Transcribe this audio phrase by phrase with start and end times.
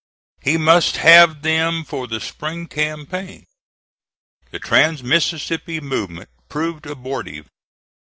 [0.43, 3.45] We must have them for the spring campaign.
[4.49, 7.45] The trans Mississippi movement proved abortive.